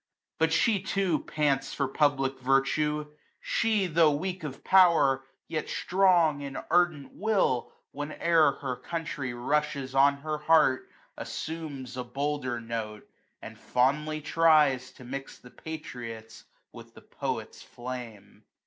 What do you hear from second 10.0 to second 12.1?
her heart, jao Assumes a